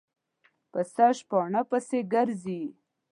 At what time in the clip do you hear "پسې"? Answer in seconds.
1.69-1.99